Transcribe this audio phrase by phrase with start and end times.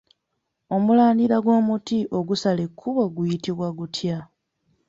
[0.75, 4.17] Omulandira gw’omuti ogusala ekkubo guyitibwa gutya?